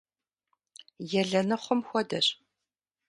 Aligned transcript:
Елэныхъум 1.21 1.79
хуэдэщ. 1.87 2.27